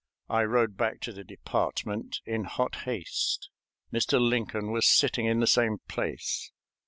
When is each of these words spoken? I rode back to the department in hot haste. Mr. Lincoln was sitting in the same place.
I 0.31 0.45
rode 0.45 0.77
back 0.77 0.99
to 1.01 1.13
the 1.13 1.23
department 1.23 2.21
in 2.25 2.45
hot 2.45 2.73
haste. 2.89 3.51
Mr. 3.93 4.19
Lincoln 4.19 4.71
was 4.71 4.87
sitting 4.87 5.27
in 5.27 5.41
the 5.41 5.45
same 5.45 5.77
place. 5.87 6.51